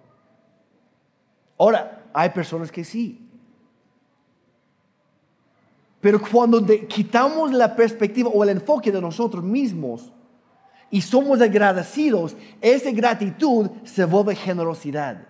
[1.58, 3.18] Ahora, hay personas que sí.
[6.00, 10.12] Pero cuando quitamos la perspectiva o el enfoque de nosotros mismos
[10.90, 15.26] y somos agradecidos, esa gratitud se vuelve generosidad,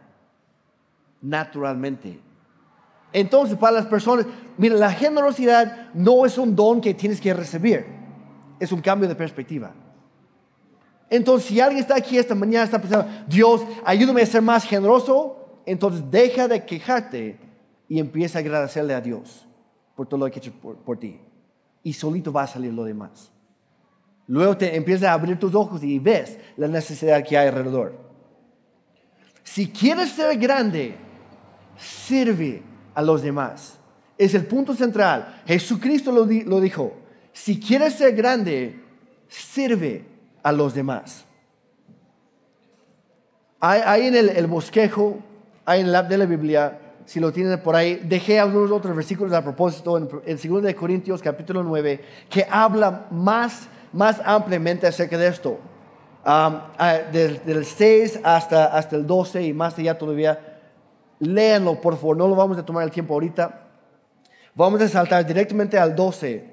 [1.21, 2.19] naturalmente.
[3.13, 4.25] Entonces, para las personas,
[4.57, 7.85] mira, la generosidad no es un don que tienes que recibir,
[8.59, 9.73] es un cambio de perspectiva.
[11.11, 15.42] Entonces, si alguien está aquí esta mañana, está pensando, Dios, ayúdame a ser más generoso,
[15.67, 17.39] entonces deja de quejarte
[17.89, 19.47] y empieza a agradecerle a Dios
[19.95, 21.21] por todo lo que ha hecho por, ti.
[21.83, 23.31] Y solito va a salir lo demás.
[24.27, 27.95] Luego te empiezas a abrir tus ojos y ves la necesidad que hay alrededor.
[29.43, 30.95] Si quieres ser grande,
[31.77, 32.63] sirve
[32.95, 33.79] a los demás.
[34.17, 35.43] Es el punto central.
[35.47, 36.95] Jesucristo lo, dijo.
[37.33, 38.81] Si quieres ser grande,
[39.29, 40.05] sirve
[40.43, 41.25] a los demás.
[43.61, 45.19] Hay, en el bosquejo
[45.65, 49.33] hay en el de la Biblia si lo tienen por ahí, dejé algunos otros versículos
[49.33, 55.19] a propósito en, en 2 de Corintios capítulo 9 que habla más, más ampliamente acerca
[55.19, 55.59] de esto.
[56.25, 56.61] Um,
[57.11, 60.61] del, del, 6 hasta, hasta el 12 y más allá todavía.
[61.19, 63.61] Léanlo, por favor, no lo vamos a tomar el tiempo ahorita.
[64.55, 66.45] Vamos a saltar directamente al 12.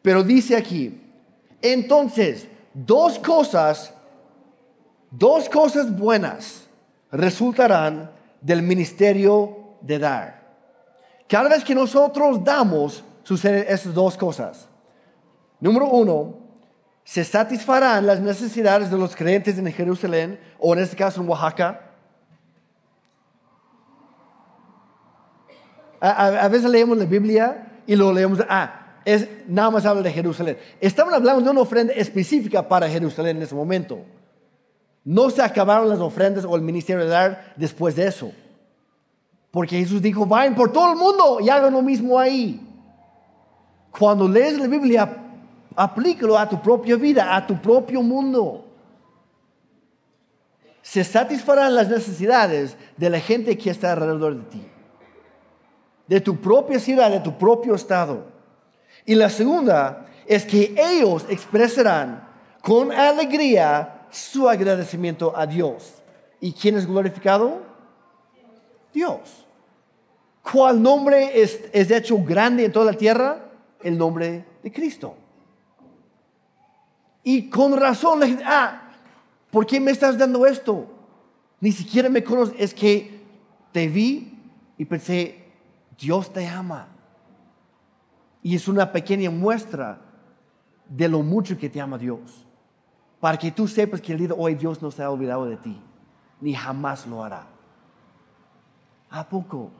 [0.00, 1.02] Pero dice aquí,
[1.60, 3.92] entonces, dos cosas,
[5.10, 6.66] dos cosas buenas
[7.12, 8.10] resultarán
[8.44, 10.44] del ministerio de dar.
[11.26, 14.68] Cada vez que nosotros damos, suceden esas dos cosas.
[15.60, 16.38] Número uno,
[17.04, 21.90] se satisfarán las necesidades de los creyentes en Jerusalén o en este caso en Oaxaca.
[26.00, 30.58] A, veces leemos la Biblia y lo leemos, ah, es, nada más habla de Jerusalén.
[30.82, 34.04] Estamos hablando de una ofrenda específica para Jerusalén en ese momento.
[35.04, 38.32] No se acabaron las ofrendas o el ministerio de dar después de eso.
[39.50, 42.60] Porque Jesús dijo, vayan por todo el mundo y hagan lo mismo ahí.
[43.90, 45.16] Cuando lees la Biblia,
[45.76, 48.64] aplícalo a tu propia vida, a tu propio mundo.
[50.82, 54.66] Se satisfarán las necesidades de la gente que está alrededor de ti,
[56.08, 58.24] de tu propia ciudad, de tu propio estado.
[59.06, 62.26] Y la segunda es que ellos expresarán
[62.60, 66.02] con alegría su agradecimiento a Dios.
[66.40, 67.62] ¿Y quién es glorificado?
[68.92, 69.46] Dios.
[70.42, 73.50] ¿Cuál nombre es, es hecho grande en toda la tierra?
[73.82, 75.16] El nombre de Cristo.
[77.22, 78.90] Y con razón le dije, ah,
[79.50, 80.86] ¿por qué me estás dando esto?
[81.60, 82.54] Ni siquiera me conoces.
[82.58, 83.22] Es que
[83.72, 84.38] te vi
[84.76, 85.44] y pensé,
[85.98, 86.88] Dios te ama.
[88.42, 89.98] Y es una pequeña muestra
[90.86, 92.43] de lo mucho que te ama Dios.
[93.24, 95.56] Para que tú sepas que el día de hoy Dios no se ha olvidado de
[95.56, 95.80] ti,
[96.42, 97.46] ni jamás lo hará.
[99.08, 99.70] ¿A poco?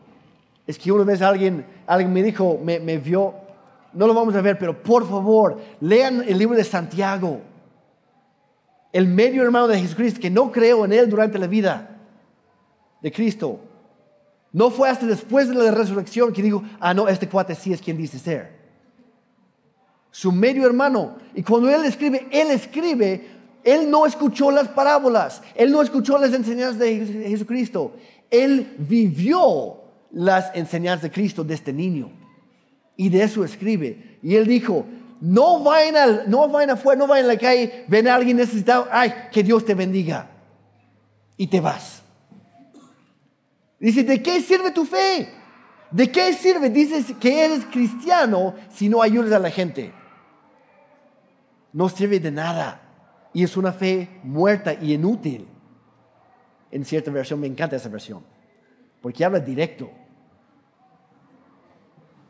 [0.66, 3.34] Es que una vez alguien, alguien me dijo, me, vio,
[3.92, 7.42] no lo vamos a ver, pero por favor, lean el libro de Santiago.
[8.90, 11.98] El medio hermano de Jesucristo, que no creo en él durante la vida
[13.02, 13.60] de Cristo.
[14.52, 17.82] No fue hasta después de la resurrección que dijo, ah, no, este cuate sí es
[17.82, 18.64] quien dice ser.
[20.10, 21.16] Su medio hermano.
[21.34, 23.33] Y cuando él escribe, él escribe,
[23.64, 27.96] él no escuchó las parábolas, él no escuchó las enseñanzas de Jesucristo.
[28.30, 29.80] Él vivió
[30.12, 32.12] las enseñanzas de Cristo de este niño.
[32.96, 34.18] Y de eso escribe.
[34.22, 34.84] Y él dijo,
[35.20, 38.86] no vayan, al, no vayan afuera, no vayan a la calle, ven a alguien necesitado,
[38.92, 40.30] ay, que Dios te bendiga.
[41.36, 42.02] Y te vas.
[43.80, 45.28] Dice, ¿de qué sirve tu fe?
[45.90, 46.68] ¿De qué sirve?
[46.68, 49.92] Dices que eres cristiano si no ayudas a la gente.
[51.72, 52.83] No sirve de nada.
[53.34, 55.46] Y es una fe muerta y inútil.
[56.70, 58.24] En cierta versión, me encanta esa versión.
[59.02, 59.90] Porque habla directo.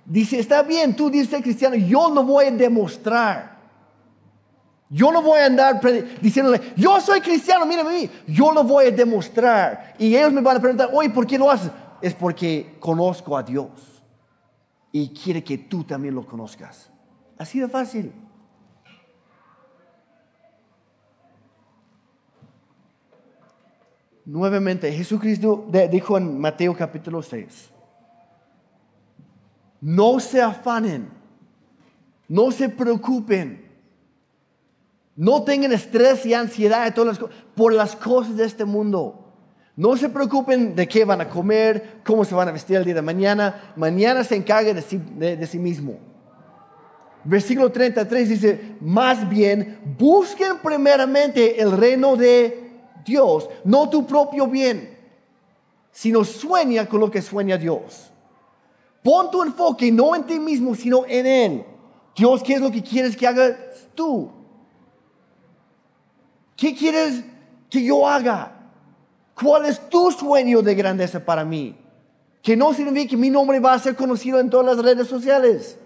[0.05, 3.55] Dice, está bien, tú dices cristiano, yo lo voy a demostrar.
[4.91, 5.81] Yo no voy a andar
[6.21, 9.95] diciéndole, yo soy cristiano, mírame a mí, yo lo voy a demostrar.
[9.99, 11.71] Y ellos me van a preguntar, oye, ¿por qué lo haces?
[12.01, 14.05] Es porque conozco a Dios
[14.93, 16.91] y quiere que tú también lo conozcas.
[17.39, 18.13] Así de fácil.
[24.27, 27.71] Nuevamente, Jesucristo dijo en Mateo capítulo 6,
[29.83, 31.11] no se afanen,
[32.27, 33.69] no se preocupen,
[35.15, 36.95] no tengan estrés y ansiedad
[37.55, 39.21] por las cosas de este mundo.
[39.77, 42.95] No se preocupen de qué van a comer, cómo se van a vestir el día
[42.95, 43.73] de mañana.
[43.77, 45.99] Mañana se encargue de sí, de sí mismo.
[47.25, 52.74] Versículo 33 dice, más bien, busquen primeramente el reino de
[53.05, 54.99] Dios, no tu propio bien,
[55.93, 58.11] sino sueña con lo que sueña Dios.
[59.03, 61.65] Pon tu enfoque no en ti mismo, sino en Él.
[62.17, 63.57] Dios, ¿qué es lo que quieres que hagas
[63.95, 64.31] tú?
[66.57, 67.23] ¿Qué quieres
[67.69, 68.53] que yo haga?
[69.35, 71.77] ¿Cuál es tu sueño de grandeza para mí?
[72.41, 75.79] Que no significa que mi nombre va a ser conocido en todas las redes sociales.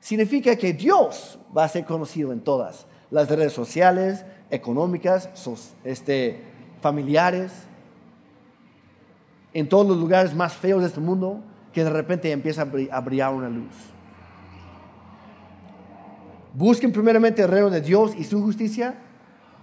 [0.00, 5.28] Significa que Dios va a ser conocido en todas las redes sociales, económicas,
[5.84, 6.42] este,
[6.80, 7.52] familiares,
[9.54, 11.40] en todos los lugares más feos de este mundo
[11.72, 13.74] que de repente empieza a brillar una luz.
[16.54, 18.94] Busquen primeramente el reino de Dios y su justicia,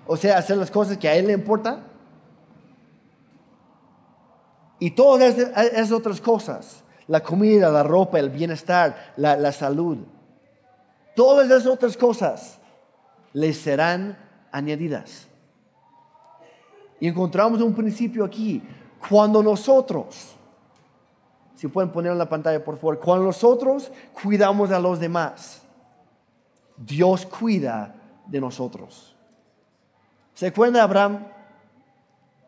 [0.08, 1.84] o sea, hacer las cosas que a Él le importan.
[4.80, 9.98] Y todas esas otras cosas, la comida, la ropa, el bienestar, la, la salud,
[11.16, 12.55] todas esas otras cosas
[13.36, 14.18] les serán
[14.50, 15.28] añadidas.
[17.02, 18.64] Y encontramos un principio aquí.
[19.10, 20.32] Cuando nosotros
[21.56, 23.00] Si pueden poner en la pantalla, por favor.
[23.00, 23.90] Cuando nosotros
[24.22, 25.64] cuidamos a los demás,
[26.76, 27.96] Dios cuida
[28.28, 29.16] de nosotros.
[30.34, 31.26] ¿Se acuerda Abraham?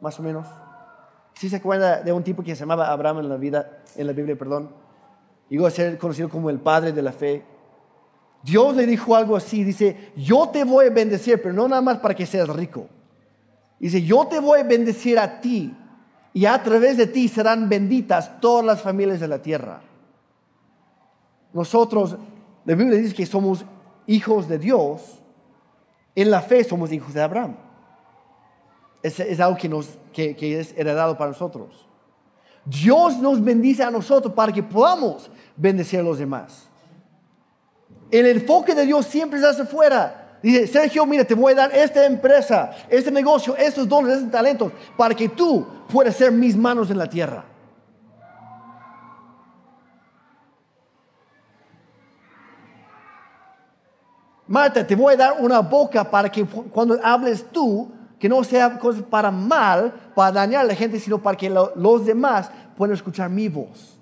[0.02, 0.46] Más o menos.
[1.36, 4.14] ¿Sí se acuerda de un tipo que se llamaba Abraham en la vida, en la
[4.14, 4.72] Biblia, perdón?
[5.48, 7.46] Llegó a ser conocido como el padre de la fe.
[8.44, 11.98] Dios le dijo algo así, dice, yo te voy a bendecir, pero no nada más
[11.98, 12.88] para que seas rico.
[13.80, 15.76] Dice, yo te voy a bendecir a ti
[16.34, 19.82] y a través de ti serán benditas todas las familias de la tierra.
[21.54, 22.18] Nosotros,
[22.66, 23.66] la Biblia dice que somos
[24.06, 25.20] hijos de Dios,
[26.16, 27.56] en la fe somos hijos de Abraham.
[29.04, 31.88] Es, algo que, nos, que es heredado para nosotros.
[32.66, 36.70] Dios nos bendice a nosotros para que podamos bendecir a los demás.
[38.10, 40.38] El enfoque de Dios siempre es hacia afuera.
[40.42, 44.72] Dice, Sergio, mira, te voy a dar esta empresa, este negocio, estos dones, estos talentos,
[44.96, 47.44] para que tú puedas ser mis manos en la tierra.
[54.48, 58.80] Marta, te voy a dar una boca para que cuando hables tú, que no sea
[58.80, 63.30] cosas para mal, para dañar a la gente, sino para que los demás puedan escuchar
[63.30, 63.97] mi voz.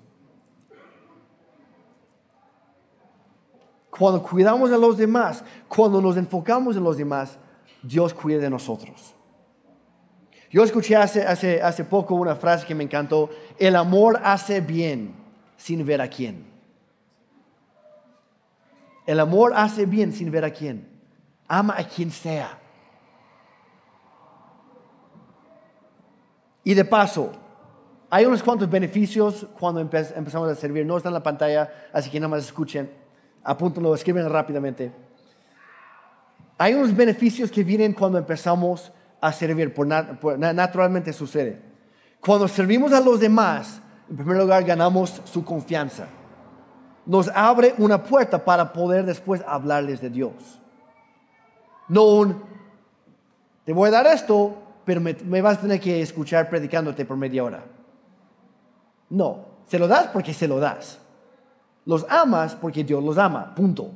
[3.98, 7.38] Cuando cuidamos de los demás, cuando nos enfocamos en los demás,
[7.82, 9.14] Dios cuida de nosotros.
[10.50, 15.14] Yo escuché hace, hace, hace poco una frase que me encantó, el amor hace bien
[15.56, 16.46] sin ver a quién.
[19.06, 20.88] El amor hace bien sin ver a quién.
[21.48, 22.58] Ama a quien sea.
[26.64, 27.32] Y de paso,
[28.10, 30.84] hay unos cuantos beneficios cuando empezamos a servir.
[30.84, 33.05] No está en la pantalla, así que nada más escuchen.
[33.46, 34.90] Apúntenlo, escriben rápidamente.
[36.58, 41.62] Hay unos beneficios que vienen cuando empezamos a servir, por, naturalmente sucede.
[42.20, 43.80] Cuando servimos a los demás,
[44.10, 46.08] en primer lugar ganamos su confianza.
[47.04, 50.60] Nos abre una puerta para poder después hablarles de Dios.
[51.86, 52.42] No un,
[53.64, 57.16] te voy a dar esto, pero me, me vas a tener que escuchar predicándote por
[57.16, 57.64] media hora.
[59.08, 60.98] No, se lo das porque se lo das.
[61.86, 63.92] Los amas porque Dios los ama, punto.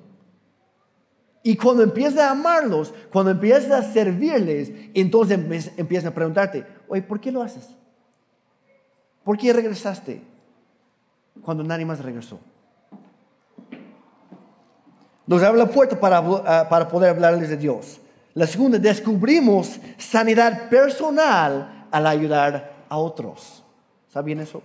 [1.42, 5.38] Y cuando empiezas a amarlos, cuando empiezas a servirles, entonces
[5.76, 7.68] empiezas a preguntarte, oye, ¿por qué lo haces?
[9.24, 10.22] ¿Por qué regresaste
[11.42, 12.38] cuando nadie más regresó?
[15.26, 18.00] Nos abre la puerta para, ah, para poder hablarles de Dios.
[18.35, 23.64] La segunda, descubrimos sanidad personal al ayudar a otros.
[24.09, 24.62] ¿Saben eso?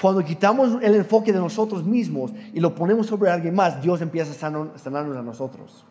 [0.00, 4.32] Cuando quitamos el enfoque de nosotros mismos y lo ponemos sobre alguien más, Dios empieza
[4.32, 5.86] a sanarnos a nosotros.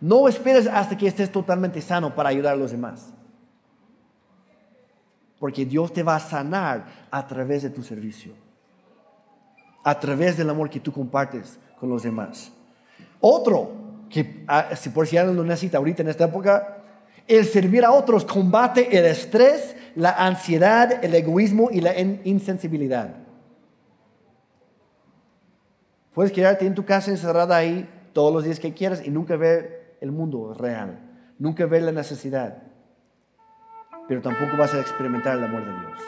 [0.00, 3.12] No esperes hasta que estés totalmente sano para ayudar a los demás.
[5.40, 8.34] Porque Dios te va a sanar a través de tu servicio.
[9.82, 12.52] A través del amor que tú compartes con los demás.
[13.18, 13.72] Otro,
[14.08, 16.84] que ah, si por si alguien lo necesita ahorita en esta época,
[17.26, 23.16] el servir a otros combate el estrés, la ansiedad, el egoísmo y la insensibilidad.
[26.14, 29.96] Puedes quedarte en tu casa encerrada ahí todos los días que quieras y nunca ver
[30.00, 30.98] el mundo real,
[31.38, 32.62] nunca ver la necesidad,
[34.08, 36.00] pero tampoco vas a experimentar el amor de Dios.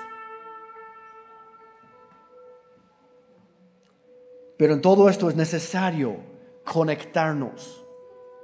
[4.56, 6.16] Pero en todo esto es necesario
[6.64, 7.84] conectarnos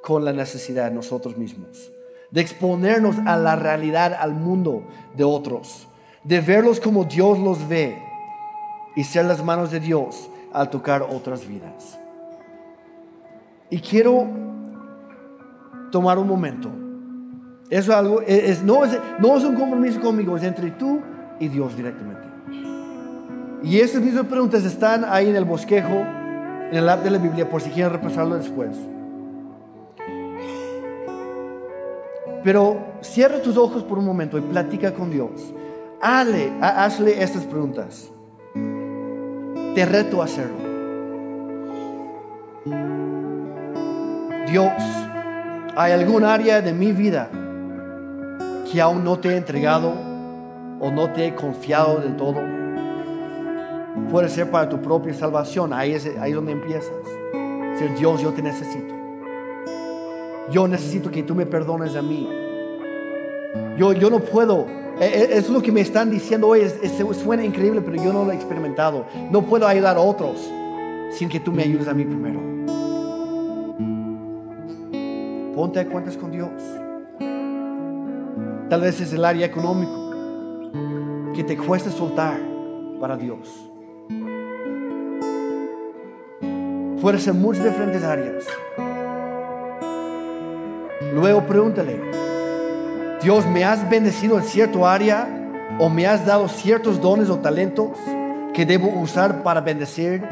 [0.03, 1.93] con la necesidad nosotros mismos,
[2.31, 5.89] de exponernos a la realidad, al mundo de otros,
[6.23, 8.01] de verlos como Dios los ve
[8.95, 11.99] y ser las manos de Dios al tocar otras vidas.
[13.71, 14.27] Y quiero
[15.91, 16.71] tomar un momento.
[17.71, 21.01] Eso algo, es, es, no es un compromiso conmigo, es entre tú
[21.39, 22.29] y Dios directamente.
[23.63, 25.95] Y estas mismas preguntas están ahí en el bosquejo,
[26.71, 28.77] en el app de la Biblia, por si quieren repasarlo después.
[32.45, 35.53] Pero cierra tus ojos por un momento y platica con Dios.
[36.01, 38.11] Hazle, hazle estas preguntas
[39.79, 40.57] te reto a hacerlo.
[44.51, 44.73] Dios,
[45.77, 47.31] ¿hay algún área de mi vida
[48.73, 49.93] que aún no te he entregado
[50.81, 52.41] o no te he confiado del todo?
[54.11, 56.91] Puede ser para tu propia salvación, ahí es, ahí donde empiezas.
[57.79, 58.93] Ser Dios, yo te necesito.
[60.51, 62.29] Yo necesito que tú me perdones a mí.
[63.77, 64.67] Yo, yo no puedo
[65.01, 66.63] es lo que me están diciendo hoy.
[67.23, 69.07] suena increíble, pero yo no lo he experimentado.
[69.31, 70.51] No puedo ayudar a otros
[71.13, 72.41] sin que tú me ayudes a mí primero.
[75.55, 76.51] Ponte a cuentas con Dios.
[78.69, 80.11] Tal vez es el área económico
[81.35, 82.39] que te cuesta soltar.
[83.01, 83.71] para Dios.
[87.01, 88.45] Puede ser muchas diferentes áreas.
[91.15, 92.01] Luego pregúntale,
[93.23, 95.27] Dios, ¿me has bendecido en cierto área
[95.81, 97.99] o me has dado ciertos dones o talentos
[98.55, 100.23] que debo usar para bendecir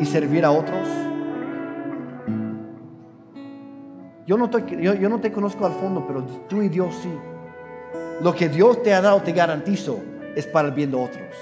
[0.00, 0.88] y servir a otros?
[4.26, 7.12] Yo no, te, conozco al fondo, pero tú y Dios sí.
[8.20, 10.00] Lo que Dios te ha dado, te garantizo,
[10.34, 11.36] es para el bien de otros.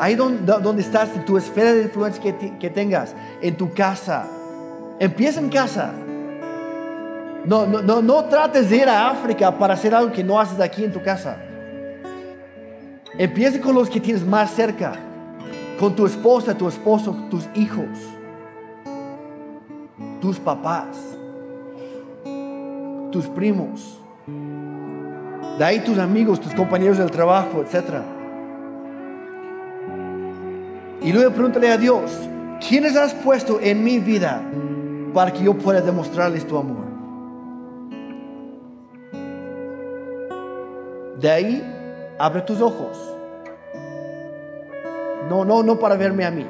[0.00, 4.26] Ahí donde, estás, en tu esfera de influencia que tengas, en tu casa,
[4.98, 5.92] empieza en casa.
[7.44, 10.60] No, no, no, no trates de ir a África para hacer algo que no haces
[10.60, 11.36] aquí en tu casa.
[13.18, 14.92] Empieza con los que tienes más cerca,
[15.78, 17.88] con tu esposa, tu esposo, tus hijos,
[20.20, 20.96] tus papás,
[23.10, 23.98] tus primos,
[25.58, 28.02] de ahí tus amigos, tus compañeros del trabajo, etc.
[31.02, 32.12] Y luego pregúntale a Dios,
[32.66, 34.40] ¿quiénes has puesto en mi vida
[35.12, 36.81] para que yo pueda demostrarles tu amor?
[41.22, 42.98] De ahí, abre tus ojos.
[45.30, 46.44] No, no, no para verme a mí.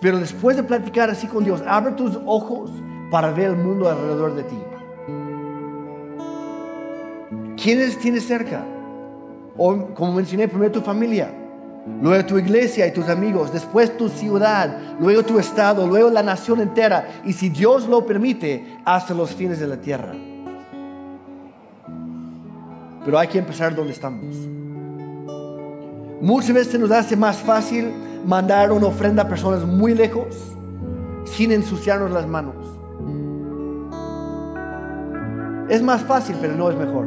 [0.00, 2.70] Pero después de platicar así con Dios, abre tus ojos
[3.10, 4.58] para ver el mundo alrededor de ti.
[7.62, 8.64] ¿Quiénes tienes cerca?
[9.56, 11.30] Como mencioné, primero tu familia,
[12.00, 16.60] luego tu iglesia y tus amigos, después tu ciudad, luego tu estado, luego la nación
[16.60, 20.14] entera y si Dios lo permite, hasta los fines de la tierra.
[23.08, 24.36] Pero hay que empezar donde estamos.
[26.20, 27.90] Muchas veces nos hace más fácil
[28.26, 30.26] mandar una ofrenda a personas muy lejos
[31.24, 32.54] sin ensuciarnos las manos.
[35.70, 37.06] Es más fácil, pero no es mejor.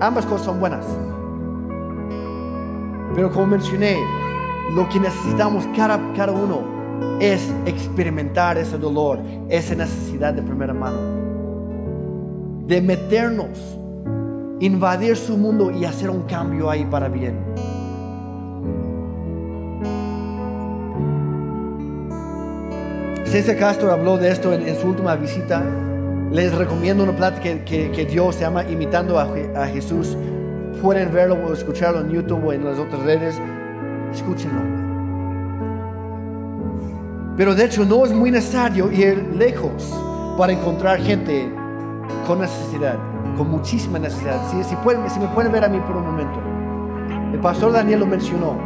[0.00, 0.86] Ambas cosas son buenas.
[3.16, 3.98] Pero como mencioné,
[4.76, 9.18] lo que necesitamos cada, cada uno es experimentar ese dolor,
[9.48, 10.98] esa necesidad de primera mano.
[12.68, 13.79] De meternos,
[14.60, 17.38] invadir su mundo y hacer un cambio ahí para bien.
[23.24, 25.64] César Castro habló de esto en su última visita
[26.30, 30.16] les recomiendo una plática que, que, Dios se llama Imitando a, a, Jesús.
[30.80, 33.34] Pueden verlo o escucharlo en YouTube o en las otras redes.
[34.12, 34.60] Escúchenlo.
[37.36, 39.92] Pero de hecho no es muy necesario ir lejos
[40.38, 41.50] para encontrar gente
[42.26, 42.96] con necesidad,
[43.36, 44.40] con muchísima necesidad.
[44.50, 46.40] Si, si, pueden, si me pueden ver a mí por un momento.
[47.32, 48.56] El pastor Daniel lo mencionó.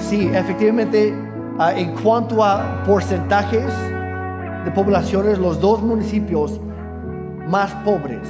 [0.00, 1.14] Sí, efectivamente,
[1.58, 3.72] ah, en cuanto a porcentajes,
[4.64, 6.60] de poblaciones, los dos municipios
[7.48, 8.28] más pobres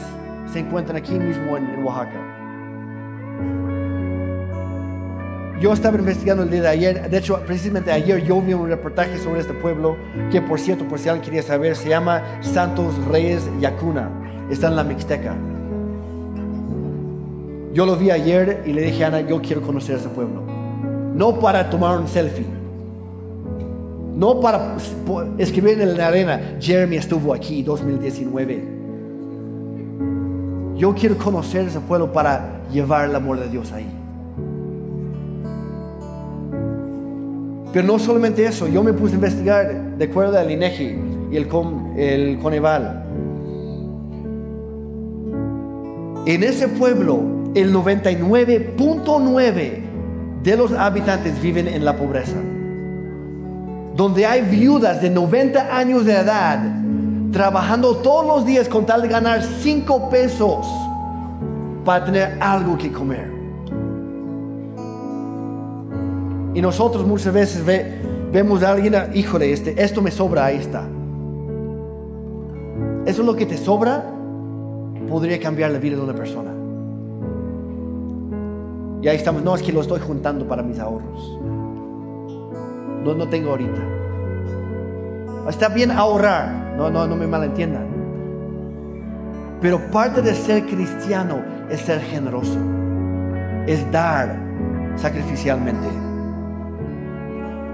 [0.52, 2.26] se encuentran aquí mismo en, Oaxaca.
[5.60, 9.18] Yo estaba investigando el día de ayer, de hecho precisamente ayer yo vi un reportaje
[9.18, 9.96] sobre este pueblo
[10.30, 14.08] que por cierto, por si alguien quería saber, se llama Santos Reyes Yacuna,
[14.50, 15.34] está en la Mixteca.
[17.72, 20.42] Yo lo vi ayer y le dije a Ana, yo quiero conocer ese pueblo.
[21.14, 22.46] No para tomar un selfie,
[24.14, 24.76] no para
[25.38, 28.80] escribir en la arena, Jeremy estuvo aquí 2019.
[30.76, 33.86] Yo quiero conocer ese pueblo para llevar el amor de Dios ahí.
[37.72, 40.98] Pero no solamente eso, yo me puse a investigar de acuerdo al INEGI
[41.30, 41.48] y el,
[41.96, 42.99] el Coneval.
[46.26, 47.22] En ese pueblo,
[47.54, 52.36] el 99.9 de los habitantes viven en la pobreza
[54.00, 56.58] donde hay viudas de 90 años de edad
[57.32, 60.66] trabajando todos los días con tal de ganar 5 pesos
[61.84, 63.30] para tener algo que comer.
[66.54, 67.62] Y nosotros muchas veces
[68.32, 70.88] vemos a alguien, híjole, este, esto me sobra, ahí está.
[73.04, 74.02] Eso es lo que te sobra,
[75.10, 76.52] podría cambiar la vida de una persona.
[79.02, 81.38] Y ahí estamos, no es que lo estoy juntando para mis ahorros.
[83.04, 83.82] No, no tengo ahorita.
[85.48, 87.88] Está bien ahorrar, no, no, no me malentiendan.
[89.60, 92.58] Pero parte de ser cristiano es ser generoso,
[93.66, 94.38] es dar
[94.96, 95.88] sacrificialmente.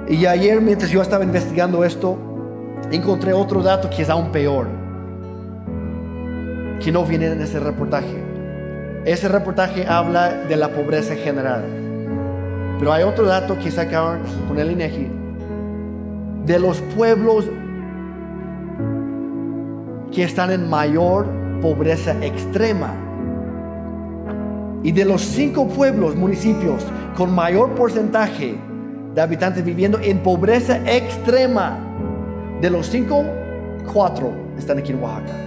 [0.08, 2.16] Y ayer mientras yo estaba investigando esto,
[2.90, 4.85] encontré otro dato que es aún peor,
[6.82, 8.22] que no viene en ese reportaje.
[9.04, 11.64] Ese reportaje habla de la pobreza general.
[12.78, 15.08] Pero hay otro dato que sacaron con el INEGI
[16.44, 17.46] de los pueblos
[20.12, 21.26] que están en mayor
[21.60, 22.94] pobreza extrema.
[24.82, 26.84] Y de los cinco pueblos, municipios
[27.16, 28.56] con mayor porcentaje
[29.14, 31.78] de habitantes viviendo en pobreza extrema,
[32.60, 33.24] de los cinco,
[33.92, 35.45] cuatro están aquí en Oaxaca.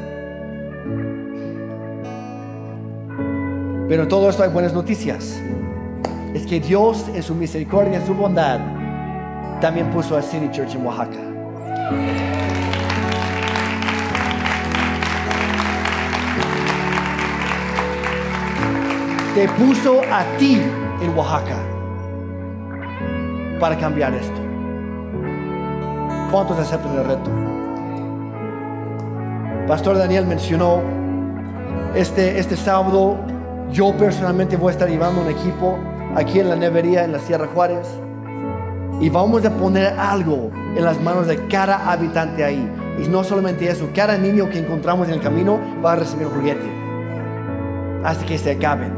[3.90, 5.42] Pero en todo esto hay buenas noticias.
[6.36, 8.60] Es que Dios en su misericordia, en su bondad,
[9.62, 11.18] también puso a City Church en Oaxaca.
[19.34, 20.62] Te puso a ti
[21.02, 21.58] en Oaxaca
[23.60, 24.40] para cambiar esto.
[26.32, 27.32] ¿Cuántos aceptan el reto?
[29.68, 30.82] Pastor Daniel mencionó
[31.96, 33.18] este, este sábado,
[33.72, 35.78] yo personalmente voy a estar llevando un equipo
[36.16, 37.88] aquí en la nevería en la Sierra Juárez
[39.00, 42.70] y vamos a poner algo en las manos de cada habitante ahí.
[43.04, 46.34] Y no solamente eso, cada niño que encontramos en el camino va a recibir un
[46.34, 46.70] juguete
[48.04, 48.92] hasta que se acaben.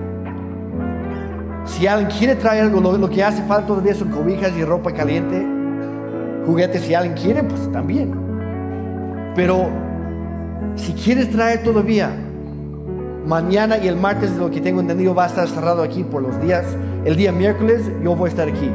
[1.65, 5.45] Si alguien quiere traer algo, lo, que hace falta todavía son cobijas y ropa caliente,
[6.45, 6.81] juguetes.
[6.81, 8.13] Si alguien quiere, pues también.
[9.35, 9.69] Pero
[10.75, 12.11] si quieres traer todavía,
[13.25, 16.21] mañana y el martes, de lo que tengo entendido, va a estar cerrado aquí por
[16.21, 16.65] los días.
[17.05, 18.71] El día miércoles yo voy a estar aquí.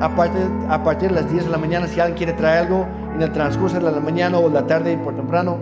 [0.00, 2.86] A partir, a partir de las 10 de la mañana, si alguien quiere traer algo
[3.14, 5.58] en el transcurso de la mañana o la tarde por temprano,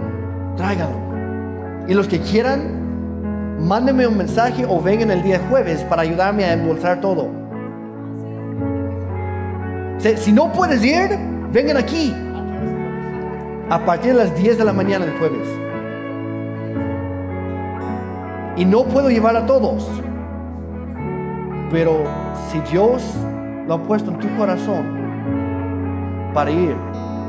[0.56, 0.96] tráiganlo.
[1.88, 6.52] Y los que quieran, mándenme un mensaje o vengan el día jueves para ayudarme a
[6.52, 7.28] embolsar todo.
[9.98, 11.18] Si, si no puedes ir,
[11.52, 12.14] vengan aquí.
[13.70, 15.67] A partir de las 10 de la mañana del jueves.
[18.59, 19.88] Y no puedo llevar a todos.
[21.70, 22.02] Pero
[22.50, 23.02] si Dios
[23.68, 24.84] lo ha puesto en tu corazón
[26.34, 26.74] para ir,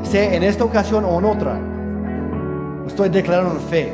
[0.02, 1.58] sea en esta ocasión o en otra,
[2.86, 3.92] estoy declarando fe.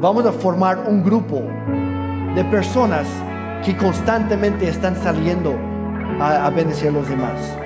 [0.00, 1.42] Vamos a formar un grupo
[2.34, 3.06] de personas
[3.64, 5.54] que constantemente están saliendo
[6.20, 7.56] a, a bendecir a los demás.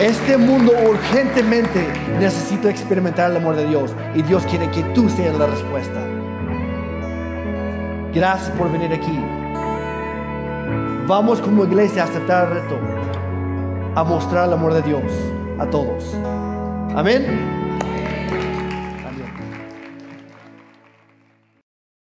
[0.00, 1.86] Este mundo urgentemente
[2.18, 6.00] necesita experimentar el amor de Dios y Dios quiere que tú seas la respuesta.
[8.12, 9.18] Gracias por venir aquí.
[11.06, 12.78] Vamos como iglesia a aceptar el reto,
[13.94, 15.02] a mostrar el amor de Dios
[15.58, 16.16] a todos.
[16.94, 17.61] Amén.